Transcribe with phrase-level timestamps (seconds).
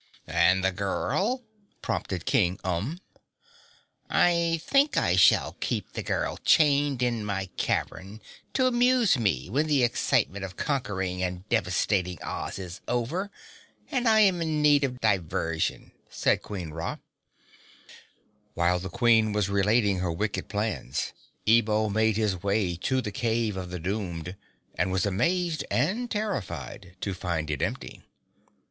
[0.25, 1.43] "And the girl?"
[1.83, 2.97] prompted King Umb.
[4.09, 8.19] "I think I shall keep the girl chained in my cavern
[8.53, 13.29] to amuse me when the excitement of conquering and devastating Oz is over
[13.91, 16.97] and I am in need of diversion," said Queen Ra.
[18.55, 21.13] While the Queen was relating her wicked plans,
[21.47, 24.35] Ebo made his way to the Cave of the Doomed
[24.73, 28.01] and was amazed and terrified to find it empty.